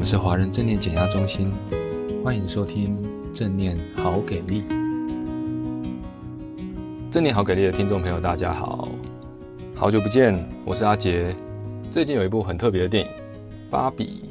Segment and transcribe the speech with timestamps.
[0.00, 1.52] 们是华人正念减压中心，
[2.24, 2.96] 欢迎收听
[3.34, 4.64] 正念好给力。
[7.10, 8.88] 正念好给力的听众朋友，大家好，
[9.74, 11.36] 好久不见，我是阿杰。
[11.90, 13.10] 最近有一部很特别的电影
[13.68, 14.24] 《芭比》，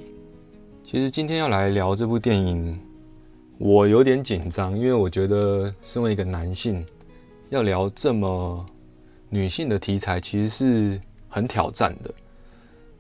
[0.84, 2.76] 其实今天要来聊这部电影，
[3.60, 6.84] 我有点紧张，因为我觉得身为一个男性，
[7.50, 8.66] 要聊这么
[9.30, 12.12] 女性的题材，其实是很挑战的。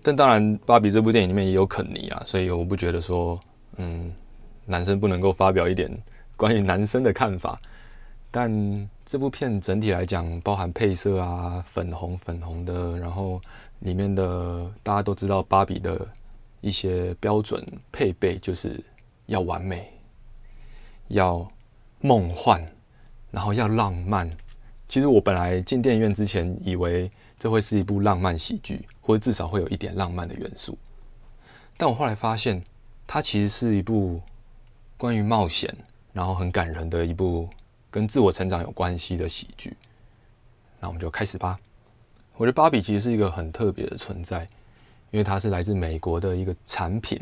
[0.01, 3.37] 但当然，《芭比》这部电影里面也有肯尼啊，所以我不觉得说，
[3.75, 4.13] 嗯，
[4.65, 5.91] 男生不能够发表一点
[6.37, 7.59] 关于男生的看法。
[8.31, 13.41] 但这部片整体来讲，包含配色啊，粉红粉红的，然后
[13.79, 16.07] 里面的大家都知道，芭比的
[16.61, 18.81] 一些标准配备就是
[19.25, 19.91] 要完美，
[21.09, 21.45] 要
[21.99, 22.65] 梦幻，
[23.31, 24.29] 然后要浪漫。
[24.87, 27.11] 其实我本来进电影院之前以为。
[27.41, 30.77] 这会是一部浪漫喜剧，或者至少会有一点浪漫的元素。
[31.75, 32.63] 但我后来发现，
[33.07, 34.21] 它其实是一部
[34.99, 35.75] 关于冒险，
[36.13, 37.49] 然后很感人的一部
[37.89, 39.75] 跟自我成长有关系的喜剧。
[40.79, 41.59] 那我们就开始吧。
[42.35, 44.47] 我觉得芭比其实是一个很特别的存在，
[45.09, 47.19] 因为它是来自美国的一个产品。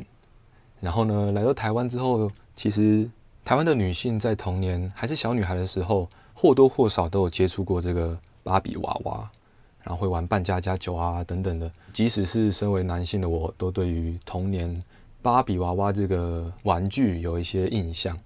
[0.81, 3.09] 然后呢，来到台湾之后，其实
[3.45, 9.31] 台湾的女性在童年还是小女孩的时候，或多或少都有接触过这个芭比娃娃。
[9.87, 14.83] 然后会玩扮家家酒啊等等的，即使是身为男性的我，都对于童年
[15.21, 18.17] 芭比娃娃这个玩具有一些印象。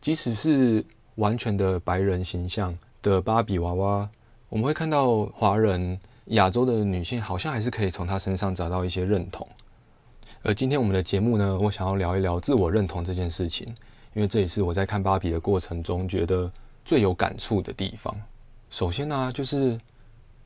[0.00, 4.10] 即使是完全的白人形象的芭比娃娃，
[4.48, 9.46] 我们会看到华人亚洲的女性好像还是可以从她身上找到一些认同。
[10.42, 13.64] 而今天我们的节目呢，我想要聊一聊自我认同这件事情，
[14.12, 16.50] 因为这也是我在看芭比的过程中觉得
[16.84, 18.12] 最有感触的地方。
[18.70, 19.78] 首先呢、就是。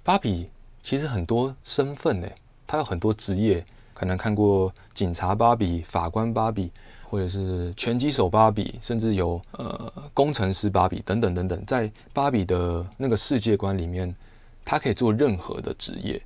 [0.04, 0.50] 芭比
[0.82, 2.28] 其实很多身份呢，
[2.66, 6.70] 她有很多职业，可能看过警察芭比、法官芭比，
[7.08, 11.64] 或者是拳击手芭比，甚至有呃工程师芭比等等等等。
[11.66, 14.14] 在芭比的那个世界观里面，
[14.62, 16.20] 她可以做任何的职业。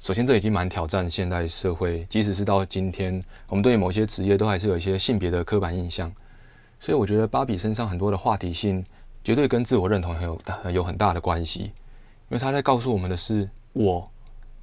[0.00, 6.12] 首先，这已经蛮挑战现代社会，即使是到今天，我们对某些职业都还是有一些性别的刻板印象。
[6.78, 8.84] 所以，我觉得芭比身上很多的话题性，
[9.24, 10.38] 绝对跟自我认同很有
[10.70, 11.72] 有很大的关系。
[12.34, 14.10] 因为他在告诉我们的是，我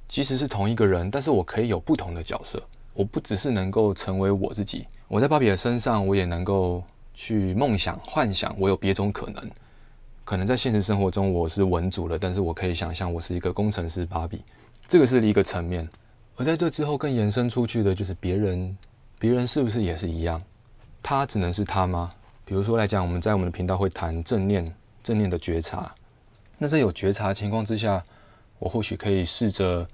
[0.06, 2.62] 其实是同一个人，但是我可以有不同的角色。
[2.92, 6.84] 我不只是能够成为我自己，我在芭比的身上，我也能够
[7.14, 9.50] 去梦想、幻想，我有别种可能。
[10.22, 14.44] 可能在现实生活中我是文组的，但是我可以想象我是一个工程师芭比，
[14.86, 15.88] 这个是一个层面。
[16.36, 18.76] 而在这之后更延伸出去的就是别人，
[19.18, 20.42] 别人是不是也是一样？
[21.02, 22.12] 他只能是他吗？
[22.44, 24.70] 比如说来讲，我们在我们的频道会谈正念，
[25.02, 25.90] 正念的觉察。
[26.58, 28.04] 那在有觉察情况之下，
[28.60, 29.84] 我或许可以试着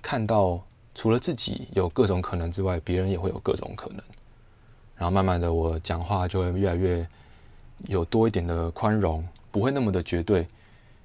[0.00, 0.58] 看到，
[0.94, 3.98] 除了自己有各种可能之外，别人也会有各种可能。
[4.96, 7.06] 然后慢慢的，我讲话就会越来越
[7.86, 10.46] 有多一点的宽容，不会那么的绝对。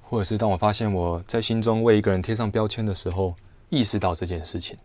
[0.01, 3.35] 或者是当我发现我在心中为一个人贴上标签的时候，
[3.69, 4.78] 意识到这件事情。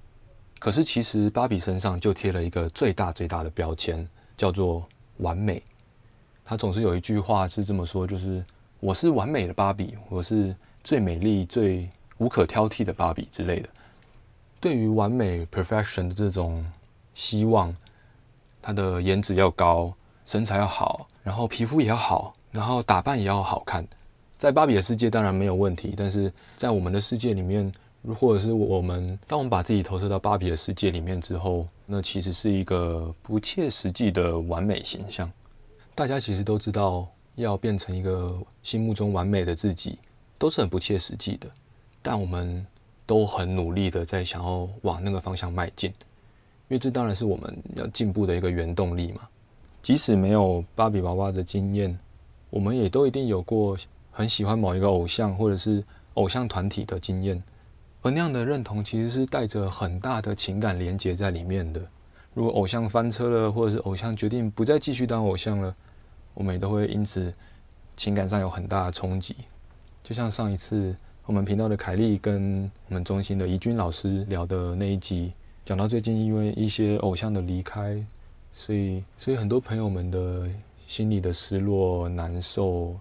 [0.59, 4.83] 可是其实芭比身上就贴了一个最大最大的标签，叫做
[5.19, 5.63] 完美。
[6.45, 8.45] 他总是有一句话是这么说，就是。
[8.81, 11.87] 我是完美的芭比，我是最美丽、最
[12.17, 13.69] 无可挑剔的芭比之类的。
[14.59, 16.65] 对于完美 （perfection） 的这种
[17.13, 17.75] 希望，
[18.63, 19.93] 她的颜值要高，
[20.25, 23.87] 身材要好，然后皮肤也要好，然后打扮也要好看。
[24.39, 27.71] 在芭比的世界当然没有问题，但是在我们的世界里面，
[28.19, 35.31] 或者是我们当我们把自己投射到芭比的世界里面之后，那其实是一个不切实际的完美形象。
[35.95, 37.07] 大家其实都知道。
[37.41, 39.99] 要变成一个心目中完美的自己，
[40.39, 41.49] 都是很不切实际的。
[42.03, 42.65] 但我们
[43.05, 45.97] 都很努力的在想要往那个方向迈进，因
[46.69, 49.29] 为这当然是我们要进步的一个原动力嘛。
[49.83, 51.99] 即使没有芭比娃娃的经验，
[52.51, 53.77] 我们也都一定有过
[54.11, 55.83] 很喜欢某一个偶像或者是
[56.15, 57.43] 偶像团体的经验，
[58.03, 61.81] 而那样的认同其实是带着很大的情感连结在里面的。
[62.33, 65.75] 如果偶像翻车了，或者是偶像决定不再继续当偶像了。
[66.41, 67.31] 我们也都会因此
[67.99, 69.37] 情感上有很大的冲击，
[70.03, 70.97] 就像上一次
[71.27, 75.35] 我们频道的凯莉跟我们中心的怡君老师聊的那一集，
[75.67, 78.03] 讲到最近因为一些偶像的离开，
[78.55, 80.49] 所以所以很多朋友们的
[80.87, 82.97] 心里的失落、难受、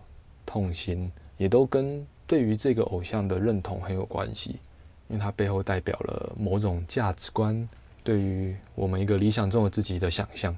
[0.45, 4.59] 痛心，也都跟对于这个偶像的认同很有关系，
[5.07, 7.69] 因为它背后代表了某种价值观，
[8.03, 10.53] 对于我们一个理想中的自己的想象，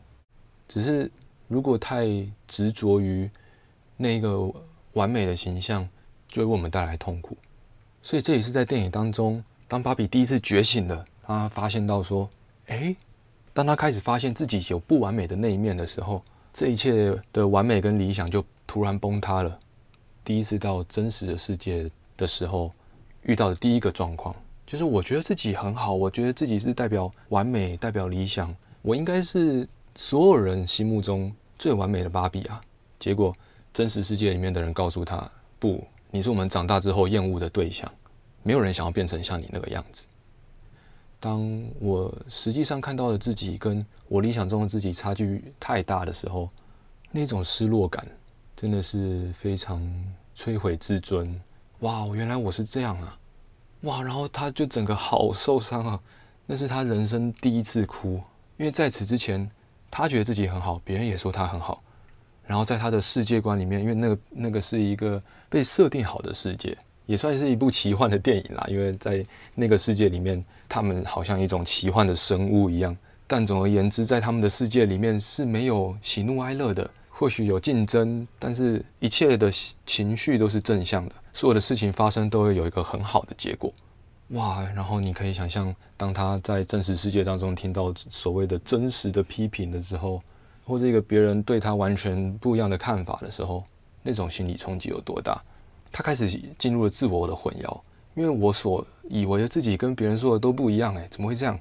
[0.67, 1.11] 只是。
[1.51, 2.07] 如果太
[2.47, 3.29] 执着于
[3.97, 4.49] 那个
[4.93, 5.85] 完美的形象，
[6.29, 7.35] 就会为我们带来痛苦。
[8.01, 12.29] 所以这也是在电影当中，当芭比第一次觉醒了，她发现到说
[12.67, 12.95] ：“哎，
[13.53, 19.59] 当他开始发现自己有不完美的那一面的时候，这一切的完美跟理想就突然崩塌了。
[20.23, 22.71] 第一次到真实的世界的时候，
[23.23, 24.33] 遇到的第一个状况
[24.65, 31.29] 就是，我觉得自己很好，我觉得自己是代表完美、代表理想，我应该是所有人心目中
[31.61, 32.59] 最完美的芭比啊。
[32.97, 33.35] 结果，
[33.71, 35.29] 真实世界里面的人告诉他
[35.59, 37.87] ：“不，你是我们长大之后厌恶的对象，
[38.41, 40.07] 没有人想要变成像你那个样子。”
[41.21, 46.49] 当我实际上看到的自己跟我理想中的自己差距太大的时候，
[47.11, 48.03] 那种失落感。
[48.53, 49.81] 真的是非常
[50.35, 51.39] 摧毁自尊，
[51.79, 52.05] 哇！
[52.07, 53.17] 原来我是这样啊，
[53.81, 54.03] 哇！
[54.03, 55.99] 然后他就整个好受伤啊，
[56.45, 58.21] 那是他人生第一次哭，
[58.57, 59.49] 因为在此之前，
[59.91, 61.83] 他觉得自己很好，别人也说他很好，
[62.47, 69.23] 然后在他的世界观里面，因为那个那个是一个被设定好的世界，也算是一部奇幻的电影啦，因为在
[69.53, 72.97] 那个世界里面，他们好像一种奇幻的生物一样，
[73.27, 76.89] 但总而言之，在他们的世界里面是没有喜怒哀乐的。
[77.13, 79.51] 或许有竞争，但是一切的
[79.85, 83.71] 情绪都是正向的，所有的事情发生都会有一个很好的结果。
[84.31, 84.61] 哇！
[84.75, 90.21] 然后你可以想象，当他在真实世界当中听到所谓的真实的批评的时候，
[90.65, 93.63] 或者一个别人对他完全不一样的看法的时候，
[94.01, 95.41] 那种心理冲击有多大？
[95.91, 97.81] 他开始进入了自我的混淆，
[98.15, 101.59] 因为我所以为的自己跟别人说的都不一样，诶，怎么会这样？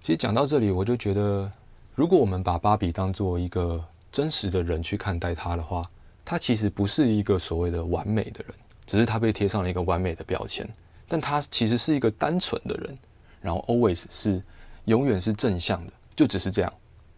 [0.00, 1.50] 其实讲到这里，我就觉得，
[1.96, 5.84] 如果我们把芭比当做一个真实的人去看待他的话，
[6.24, 8.54] 他其实不是一个所谓的完美的人，
[8.86, 10.68] 只是他被贴上了一个完美的标签。
[11.08, 12.98] 但他其实是一个单纯的人，
[13.40, 14.42] 然后 always 是
[14.86, 16.72] 永远是正向的，就只是这样。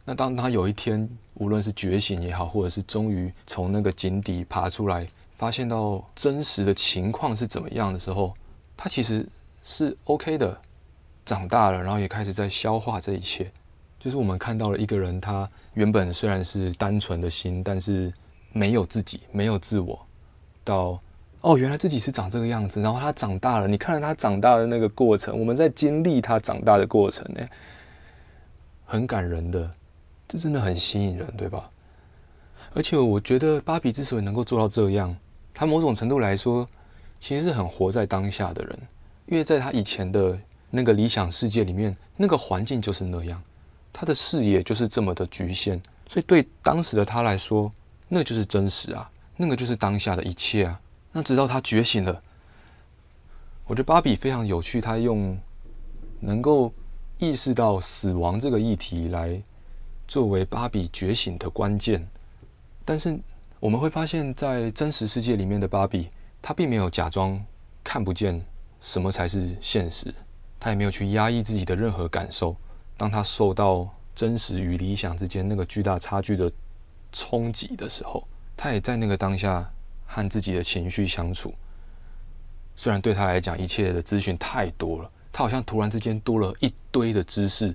[0.05, 8.35] 那当他有一天，无论是觉醒也好，或者是终于从那个井底爬出来，发现到真实的情况是怎么样的时候，
[8.76, 9.29] 他其实
[9.62, 10.61] 是 OK 的，
[11.25, 13.50] 长大了，然后也开始在消化这一切。
[14.00, 15.49] 就是我们看到了一个人，他。
[15.75, 18.12] 原本虽然是单纯的心，但是
[18.52, 20.05] 没有自己，没有自我。
[20.64, 21.00] 到
[21.48, 22.78] 哦，原来自己是长这个样子。
[22.82, 27.40] 然后他长大了，你看着他长大的那个过程，我们在经历他长大的过程，呢，
[28.84, 29.70] 很感人的，
[30.28, 31.70] 这真的很吸引人，对吧？
[32.74, 35.16] 而且我觉得芭比之所以能够做到这样，
[35.54, 36.68] 他某种程度来说，
[37.18, 38.78] 其实是很活在当下的人，
[39.24, 43.42] 因为在他以前的那个理想世界里面，那个环境就是那样。
[43.90, 47.72] 他的视野就是这么的局限，所以对当时的他来说，
[48.06, 50.78] 那就是真实啊，那个就是当下的一切啊。
[51.12, 52.22] 那直到他觉醒了，
[53.66, 55.38] 我觉得芭比非常有趣，他用
[56.20, 56.72] 能够
[57.19, 59.43] 意识到死亡这个议题来
[60.06, 62.08] 作为芭比觉醒的关键。
[62.84, 63.19] 但是
[63.60, 66.10] 我们会发现，在真实世界里面的芭比，
[66.40, 67.44] 他并没有假装
[67.82, 68.44] 看不见
[68.81, 70.14] 什么才是现实，
[70.60, 72.56] 他也没有去压抑自己的任何感受。
[72.96, 76.50] 当他受到真实与理想之间那个巨大差距的
[77.12, 78.26] 冲击的时候，
[78.56, 79.70] 他也在那个当下
[80.08, 81.55] 和自己的情绪相处。
[82.75, 87.66] 虽然对他来讲，一切的资讯太多了，他好像突然之间多了一堆的知识，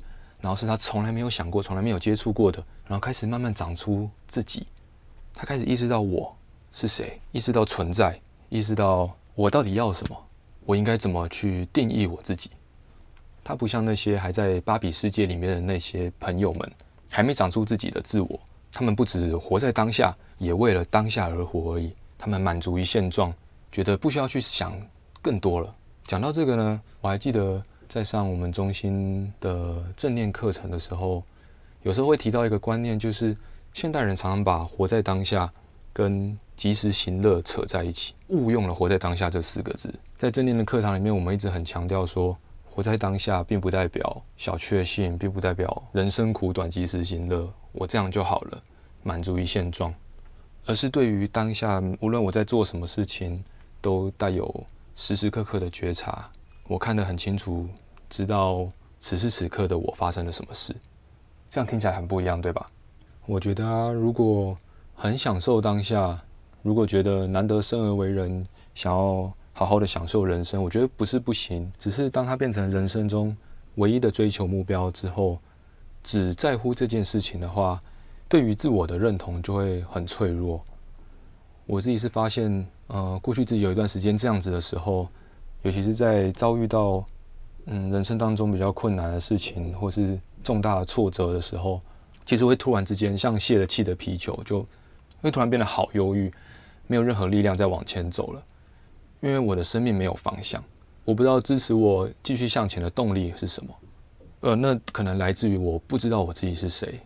[0.42, 4.66] 然后是他从来没有想过、从来没有接触过的，然后开始慢慢长出自己。
[5.34, 6.36] 他开始意识到我
[6.72, 8.20] 是谁，意识到存在，
[8.50, 10.18] 意识到我到底要什么，
[10.66, 12.50] 我应该怎么去定义我自己。
[13.44, 16.72] 他不像那些还在芭比世界里面的那些朋友们，
[17.10, 18.40] 还没长出自己的自我。
[18.72, 21.94] 他们不只活在当下，也为了当下而活而已。
[22.24, 23.34] 他们满足于现状，
[23.70, 24.74] 觉得不需要去想
[25.22, 25.76] 更多了。
[26.06, 31.22] 讲到这个呢，我还记得在上我们中心的正念课程的时候，
[31.82, 33.36] 有时候会提到一个观念，就是
[33.74, 35.52] 现代人常常把活在当下
[35.92, 39.94] 跟及时行乐扯在一起，误用了“活在当下”这四个字。
[40.18, 42.38] 在正念的课堂里面，我们一直很强调说。
[42.76, 48.64] 活在当下，并不代表小确幸，并不代表人生苦短，及时行乐，我这样就好了，
[49.04, 49.94] 满足于现状，
[50.66, 53.44] 而是对于当下，无论我在做什么事情，
[53.82, 54.66] 都带有
[54.96, 56.30] 时时刻刻的觉察。
[56.68, 57.68] 我看得很清楚，
[58.10, 58.68] 知道
[59.00, 60.76] 此时此刻的我发生了什么事。
[61.50, 62.70] 这样听起来很不一样，对吧？
[63.26, 64.58] 我觉得啊，如果
[64.96, 66.20] 很享受当下，
[66.62, 69.34] 如果觉得难得生而为人，想要。
[69.56, 73.38] 好好的享受人生，我觉得不是不行，只是当它变成人生中
[73.76, 75.38] 唯一的追求目标之后，
[76.04, 77.80] 只在乎这件事情的话，
[78.34, 80.60] 对于自我的认同就会很脆弱。
[81.68, 85.08] 我自己是发现，呃，过去自己有一段时间这样子的时候，
[85.62, 87.06] 尤其是在遭遇到
[87.68, 91.80] 嗯人生当中比较困难的事情，或是重大的挫折的时候，
[92.26, 94.66] 其实会突然之间像泄了气的皮球，就
[95.22, 96.34] 会突然变得好忧郁，
[96.88, 98.44] 没有任何力量再往前走了。
[99.22, 100.64] 因为我的生命没有方向，
[101.06, 103.76] 我不知道支持我继续向前的动力是什么。
[104.40, 107.00] 呃，那可能来自于我不知道我自己是谁。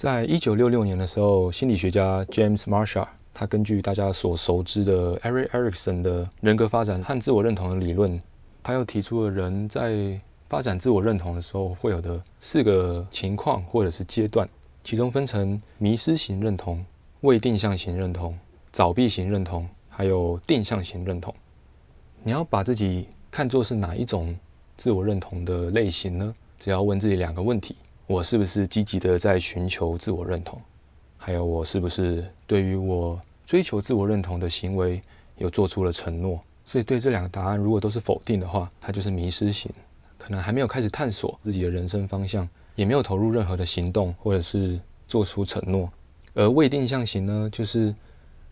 [0.00, 8.18] 在一九六六年的时候，心理学家 James Marshall，他根据大家所熟知的 Erik Erikson 的人格发展和自我认同的理论，
[8.62, 14.48] 他又提出了人在发展自我认同的时候会有的四个情况或者是阶段，
[14.82, 16.82] 其中分成迷失型认同、
[17.20, 18.34] 未定向型认同、
[18.72, 21.34] 早闭型认同，还有定向型认同。
[22.22, 24.34] 你要把自己看作是哪一种？
[24.78, 26.34] 自我认同的类型呢？
[26.58, 27.76] 只要问自己两个问题：
[28.10, 30.60] 我是不是积极的在寻求自我认同？
[31.16, 35.00] 还有我是不是对于我追求自我认同的行为
[35.36, 36.40] 有做出了承诺？
[36.64, 39.70] 所以对这两个答案，如果都是否定的话，它就是迷失型，
[40.18, 45.88] 可能还没有开始探索自己的人生方向，也没有投入任何的行动，或者是做出承诺。
[46.34, 47.94] 而未定向型呢，就是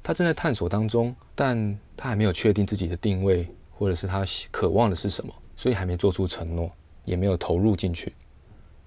[0.05, 5.35] 他正在探索当中，但他还没有确定自己的定位，或者是他渴望的是什么。
[5.57, 6.71] 所以还没做出承诺，
[7.05, 8.13] 也没有投入进去。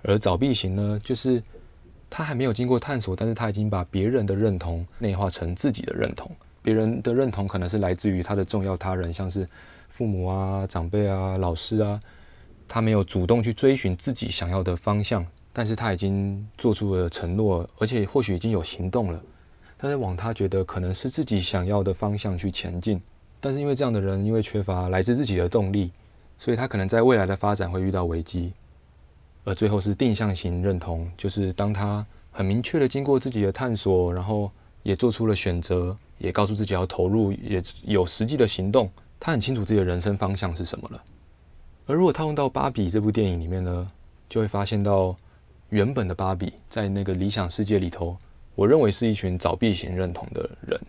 [0.03, 1.41] 而早闭型呢，就是
[2.09, 6.29] 他还没有经过探索，但是他已经把别人的认同内化成自己的认同。
[6.61, 9.47] 别人的认同可能是来自于他的重要他人，像是
[9.89, 12.01] 父母啊、长辈啊、老师啊。
[12.67, 19.21] 他没有主动去追寻自己想要的方向，但是他已经做出了承诺，而且或许已经有行动了。
[19.77, 23.01] 他在往他觉得可能是自己想要的方向去前进。
[23.39, 25.91] 但是因为这样的人，因为缺乏来自自己的动力。
[26.39, 28.51] 所以他可能在未来的发展会遇到危机，
[29.43, 34.51] 而最后是定向型认同，就是当他很明确的经过自己的探索，然后
[34.83, 41.03] 也做出了选择，也告诉自己要投入，也有实际的行动，他很清楚自己的人生方向是什么了。
[41.85, 43.91] 而如果套用到芭比这部电影里面呢，
[44.29, 45.15] 就会发现到
[45.69, 48.17] 原本的芭比在那个理想世界里头，
[48.55, 50.79] 我认为是一群早闭型认同的人，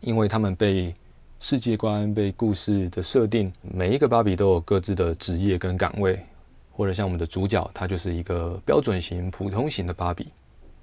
[0.00, 0.94] 因为他们被。
[1.38, 6.18] 世界观被故事的设定，每一个芭比都有各自的职业跟岗位，
[6.76, 10.30] 或者像我们的主角，他就是一个标准型、普通型的芭比，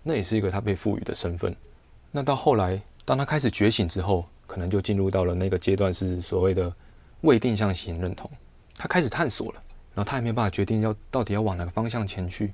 [0.02, 1.56] 那也是一个他被赋予的身份。
[2.12, 6.74] 那到后来，当他开始觉醒之后，可能就进入到了那个阶段，是所谓的
[7.22, 8.30] 未定向型认同。
[8.76, 12.52] 他开始探索了，然后他还没有办法决定要到底要往哪个方向前去，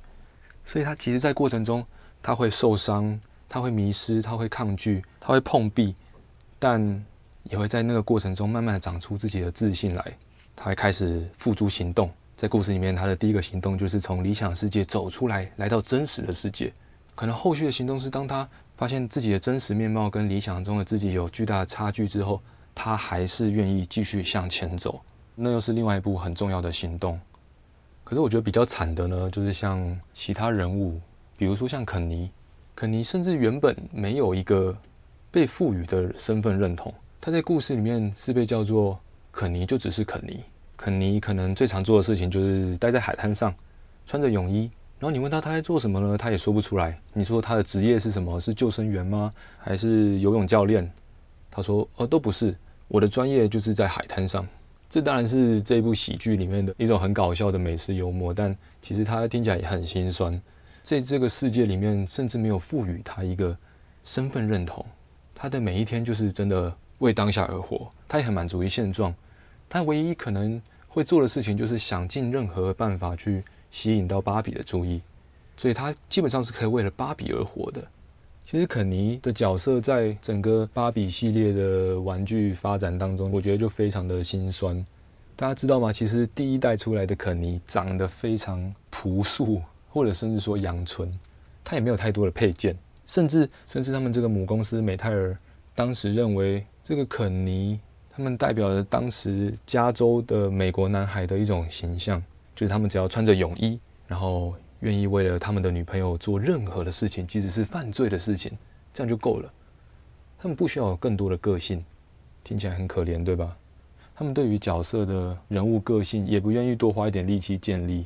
[0.66, 1.86] 所以他其实在过程中，
[2.22, 5.96] 他会受伤，他会迷失，他会抗拒，他会碰壁，
[6.60, 7.06] 但。
[7.44, 10.18] 也会在那个过程中慢慢的长出自己的自信来，
[10.56, 12.12] 他会开始付诸行动。
[12.40, 16.72] 在故事里面，他的第一个行动就是从理想世界走出来，来到真实的世界。
[17.14, 22.42] 可能后续的行动是，当他发现自己的真实面貌跟理想中的自己有巨大的差距之后，
[22.74, 25.02] 他还是愿意继续向前走。
[25.36, 27.20] 那又是另外一部很重要的行动。
[28.06, 30.98] 可是我觉得比较惨的呢，就是像其他人物，
[31.38, 32.32] 比如说像肯尼，
[32.74, 34.74] 肯尼甚至原本没有一个
[35.30, 36.94] 被赋予的身份认同。
[37.20, 38.98] 他在故事里面是被叫做
[39.30, 40.42] 肯尼，就只是肯尼。
[40.82, 43.54] 肯尼可能最常做的事情就是待在海滩上，
[44.06, 44.72] 穿着泳衣。
[44.98, 46.18] 然后你问他他在做什么呢？
[46.18, 46.98] 他也说不出来。
[47.14, 48.40] 你说他的职业是什么？
[48.40, 49.30] 是救生员吗？
[49.58, 50.90] 还是游泳教练？
[51.52, 52.56] 他说哦，都不是。
[52.88, 54.48] 我的专业就是在海滩上。
[54.90, 60.42] 这当然是这部喜剧里面的一种很搞笑的美式幽默，但其实他听起来也很心酸。
[60.82, 63.56] 在这个世界里面，甚至没有赋予他一个
[64.06, 64.86] 身份认同。
[65.36, 66.74] 他的每一天就是真的。
[67.00, 69.16] 为当下而活，他也很满足于现状。
[69.70, 75.00] 他唯一可能会做的事情，就是想尽任何办法去吸引到芭比的注意。
[75.56, 77.86] 所以，他基本上是可以为了芭比而活的。
[78.44, 84.84] 其实，肯尼的角色在整个芭比系列的玩具发展当中，我觉得就非常的心酸。
[85.36, 85.94] 大家知道吗？
[85.94, 91.14] 其实第一代出来的肯尼长得非常朴素，或者甚至说阳春，
[91.64, 95.38] 他也没有太多的配件，甚至甚至他们这个母公司美泰尔
[95.76, 96.66] 当时认为。
[96.82, 102.22] 这个肯尼，他们代表着当时加州的美国男孩的一种形象，
[102.56, 108.52] 就是他们只要穿着泳衣，然后愿意为了他们的女朋友做任何的事情，即使是犯罪的事情，
[108.94, 109.50] 这样就够了。
[110.38, 111.84] 他们不需要有更多的个性，
[112.44, 113.56] 听起来很可怜，对吧？
[114.16, 118.06] 他们对于角色的人物个性也不愿意多花一点力气建立。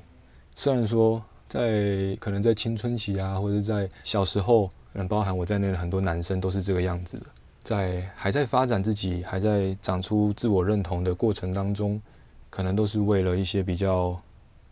[0.55, 7.25] 虽然说在可能在青春期啊，或者在小时候，可能包含我在内的很多男生都是这个样子的。
[7.63, 12.01] 在还在发展自己、还在长出自我认同的过程当中，
[12.50, 14.20] 可能都是为了一些比较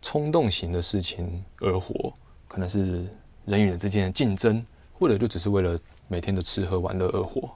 [0.02, 2.12] 冲动型的事情而活，
[2.46, 3.06] 可能是
[3.46, 7.48] 人与人之间的竞争，或者就只是为了每天的吃喝玩乐而活。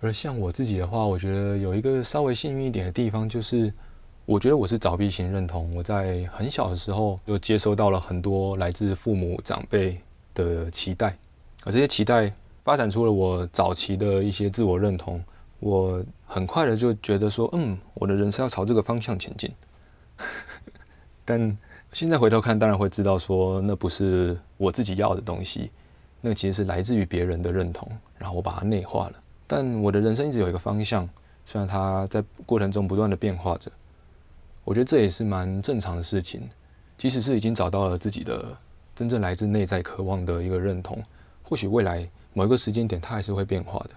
[0.00, 3.70] 而像我自己的话，我觉得有一个稍微幸运一点的地方，就是
[4.24, 5.74] 我觉得我是早闭型认同。
[5.74, 10.00] 我在很小的时候就接收到了很多来自父母长辈
[10.34, 11.16] 的期待，
[11.64, 12.32] 而这些期待。
[12.66, 15.22] 发展出了我早期的一些自我认同，
[15.60, 19.48] 我很快的就觉得说，嗯，我的人生要朝这个方向前进。
[21.24, 21.56] 但
[21.92, 25.70] 现在回头看，当然会知道说那不是我自己要的东西，
[26.20, 29.12] 那其实是来自于别人的认同，然后我把它内化了。
[29.46, 31.08] 但我的人生一直有一个方向，
[31.44, 33.70] 虽然它在过程中不断的变化着，
[34.64, 36.42] 我觉得这也是蛮正常的事情。
[36.98, 38.44] 即使是已经找到了自己的
[38.96, 41.00] 真正来自内在渴望的一个认同，
[41.44, 43.90] 或许未来某一个时间点它还是会变化的，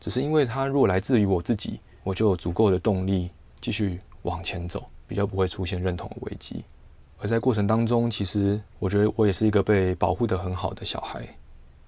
[0.00, 6.64] 只是因为它如果来自于我自己，我就有足够的动力继续往前走，比较不会出现认同的危机。
[7.18, 11.22] 而在过程当中，其实我觉得我也是一个被保护得很好的小孩。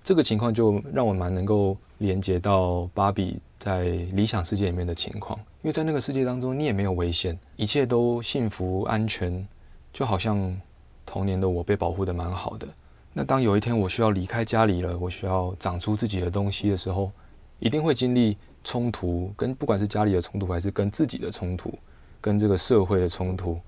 [0.04, 9.49] 这个情况就让我蛮能够连接到芭比在理想世界里面的情况，因为在那个世界当中，你也没有危险，一切都幸福安全，
[9.94, 10.54] 就好像
[11.06, 12.68] 童年的我被保护得蛮好的。
[13.12, 17.10] 那当有一天我需要离开家里了，我需要长出自己的东西的时候，
[17.58, 21.72] 一定会经历冲突，跟不管是家里的冲突，还是跟自己的冲突，
[22.20, 23.58] 跟这个社会的冲突。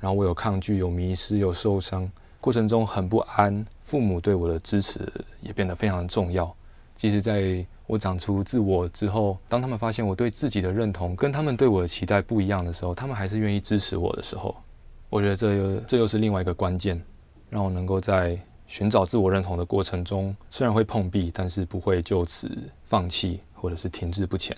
[0.00, 3.64] 然后我有抗拒，有迷失，有受伤，过程中很不安。
[3.82, 5.00] 父母对我的支持
[5.40, 6.54] 也变得非常重要。
[6.94, 14.54] 即使在我长出自我之后，当他们发现我对自己的认同跟他们对我的期待不一样的时候，他们还是愿意支持我的时候，
[15.08, 17.00] 我觉得这又这又是另外一个关键，
[17.48, 18.38] 让我能够在
[18.68, 22.48] 寻找自我认同的过程中，虽然会碰壁，但是不会就此
[22.84, 24.56] 放弃或者是停滞不前。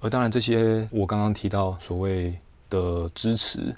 [0.00, 2.38] 而当然，这些我刚刚提到所谓
[2.70, 3.74] 的支持。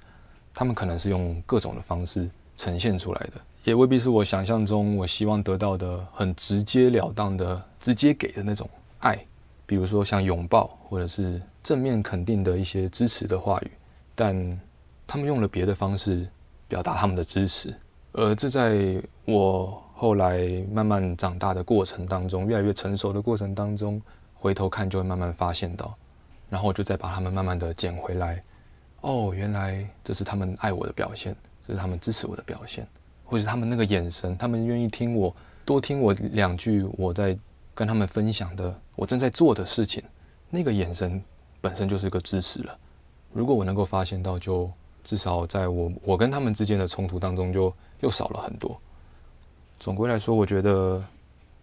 [0.52, 8.68] 他们可能是用各种的方式呈现出来的，也未必是我想象中我希望得到的很直截了当的、直接给的那种
[8.98, 9.16] 爱，
[9.64, 13.70] 比如说像拥抱或者是正面肯定的一些支持的话语，
[14.16, 14.60] 但
[15.06, 16.28] 他们用了别的方式
[16.66, 17.72] 表达他们的支持，
[18.12, 24.00] 呃这在我后来慢慢长大的过程当中，越来越成熟的过程当中，
[24.34, 25.94] 回头看就会慢慢发现到，
[26.48, 28.42] 然后我就再把他们慢慢的捡回来。
[29.02, 31.36] 哦，原来这是他们爱我的表现，
[31.66, 32.86] 这是他们支持我的表现，
[33.24, 37.38] 或者他们那个眼神，他们愿意听我多听我两句，我在
[37.74, 40.02] 跟他们分享的，我正在做的事情，
[40.50, 41.22] 那个眼神
[41.60, 42.76] 本身就是个支持了。
[43.32, 44.70] 如果我能够发现到，就
[45.04, 48.78] 至少在我我跟他们之间的冲突当中，就又少了很多。
[49.78, 51.02] 总归来说，我觉得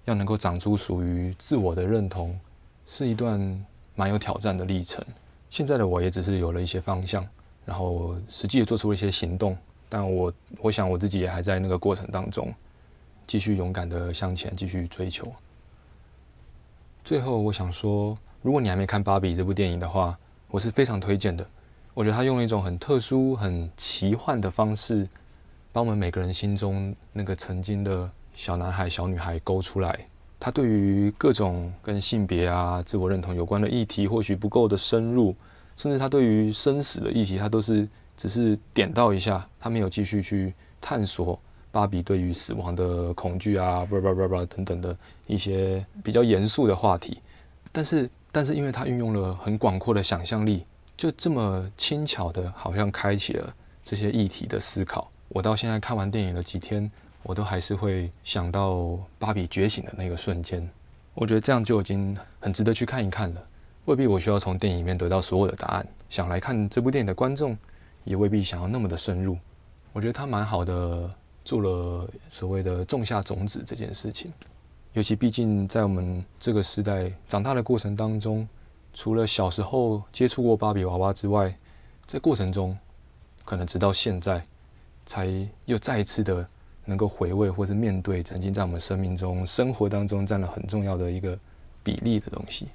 [0.05, 2.39] 要能够长出属于自我的认同，
[2.85, 5.05] 是一段蛮有挑战的历程。
[5.49, 7.25] 现在的我也只是有了一些方向，
[7.65, 12.53] 然后实际也做出了一些行动，但我我想我自己也还在那个过程当中，
[13.25, 15.31] 继续勇敢的向前，继续追求。
[17.03, 20.17] 最后我想说，如果你还没看《芭比》这部电影的话，
[20.49, 21.45] 我是非常推荐的。
[21.93, 25.07] 我觉得他用了一种很特殊、很奇幻的方式，
[25.77, 30.07] 把我们每个人心中那个曾经的小男孩、小女孩勾出来。
[30.39, 35.35] 他对于各种跟性别啊、自我认同有关的议题，或许不够的深入，
[35.75, 37.87] 甚至他对于生死的议题，他都是
[38.17, 41.39] 只是点到一下，他没有继续去探索
[41.71, 47.19] 芭比对于死亡的恐惧啊，叭叭叭叭等等的一些比较严肃的话题。
[47.71, 50.65] 但是，但是因为他运用了很广阔的想象力，
[50.97, 55.07] 就这么轻巧的，好像开启了这些议题的思考。
[55.29, 56.89] 我到现在看完电影的几天。
[57.23, 60.65] 我都还是会想到芭比觉醒的那个瞬间，
[61.13, 63.43] 我觉得这样就已经很值得去看一看了。
[63.83, 67.57] 未必我需要从电影里面得到所有的答案，想来看这部电影的观众
[68.05, 69.37] 也未必想要那么的深入。
[69.91, 71.09] 我觉得他蛮好的，
[71.43, 74.31] 做了所谓的种下种子这件事情。
[74.93, 78.47] 尤其毕竟在我们这个时代长大的过程当中，
[78.93, 81.53] 除了小时候接触过芭比娃娃之外，
[82.05, 82.77] 在过程中
[83.43, 84.41] 可能直到现在
[85.07, 85.27] 才
[85.65, 86.47] 又再一次的。
[86.89, 91.37] 能够回味或是面对曾经在我们生命中、生活当中占了很重要的一个
[91.83, 92.69] 比例的东西。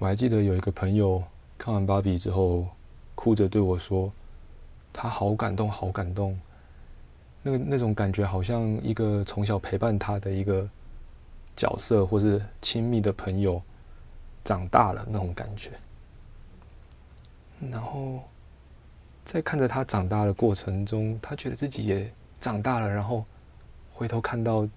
[0.00, 1.22] 我还记得有一个朋友
[1.56, 2.66] 看完芭比之后，
[3.14, 4.12] 哭着对我说
[4.92, 6.36] ：“他好感动，好感动。”
[7.44, 10.68] 那个那种感觉，好像一个从小陪伴他的一个
[11.54, 13.62] 角色，或是亲密的朋友
[14.42, 15.70] 长大了那种感觉。
[17.70, 18.20] 然后
[19.24, 22.12] 在看着他长大的过程中，他觉得自己也。
[22.42, 23.24] 长大了，然后
[23.94, 24.68] 回头看到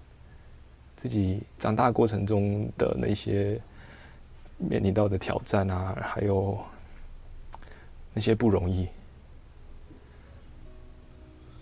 [0.94, 3.60] 自己长大过程中的那些
[4.56, 6.56] 面临到的挑战啊，还有
[8.14, 8.86] 那些不容易，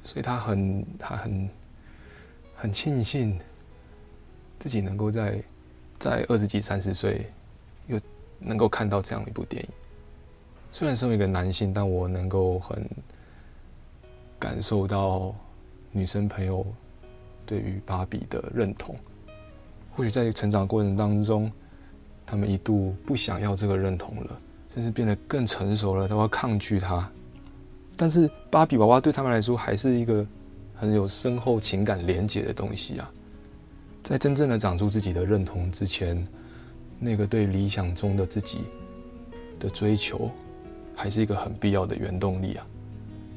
[0.03, 1.49] 所以他很他很
[2.55, 3.41] 很庆幸
[4.59, 5.43] 自己能够在
[5.99, 7.25] 在二十几三十岁
[7.87, 7.99] 又
[8.39, 9.69] 能够看到这样一部电影。
[10.77, 12.85] 虽然身为一个男性，但我能够很
[14.39, 15.33] 感受到。
[15.97, 16.67] 女生朋友
[17.47, 18.97] 对于芭比的认同，
[19.95, 21.49] 或许在成长过程当中，
[22.27, 24.37] 他们一度不想要这个认同了，
[24.75, 27.09] 甚至变得更成熟了，都要抗拒它。
[27.97, 30.27] 但是芭比娃娃对他们来说还是一个
[30.75, 33.09] 很有深厚情感连结的东西啊。
[34.03, 36.27] 在真正的长出自己的认同之前，
[36.99, 38.63] 那个对理想中的自己
[39.61, 40.29] 的追求，
[40.95, 42.67] 还是一个很必要的原动力啊。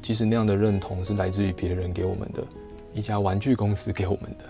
[0.01, 2.43] 即使那样的认同是来自于别人给我们的，
[2.93, 4.45] 一家玩具公司给我们的，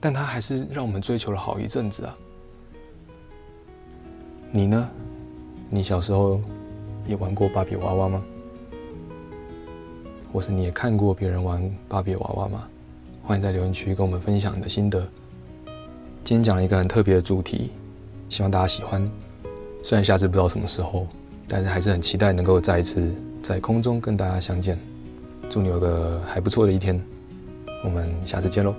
[0.00, 2.16] 但它还是让我们追求了好一阵子啊。
[4.50, 4.88] 你呢？
[5.70, 6.40] 你小时候
[7.06, 8.22] 也玩过芭比娃娃吗？
[10.32, 12.68] 或是你也看过别人玩芭比娃娃吗？
[13.22, 15.00] 欢迎在留言区跟我们分享你的心得。
[16.22, 17.70] 今天讲了一个很特别的主题，
[18.28, 19.10] 希望大家喜欢。
[19.82, 21.06] 虽然下次不知道什么时候，
[21.48, 24.78] 但是还是很期待能够再一次在空中跟大家相见。
[25.50, 27.00] 祝你有个还不错的一天，
[27.84, 28.74] 我们下次见喽。